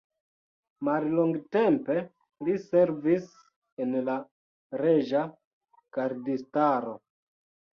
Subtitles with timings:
[0.87, 1.97] Mallongtempe
[2.47, 3.29] li servis
[3.85, 4.17] en la
[4.83, 5.23] reĝa
[5.99, 6.99] gardistaro.